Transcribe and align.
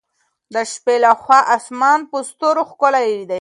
د 0.53 0.55
شپې 0.71 0.95
له 1.03 1.11
خوا 1.21 1.39
اسمان 1.57 1.99
په 2.11 2.17
ستورو 2.29 2.61
ښکلی 2.69 3.05
وي. 3.17 3.25